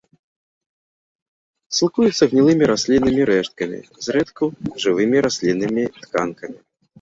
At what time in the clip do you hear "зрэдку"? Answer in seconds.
4.07-4.43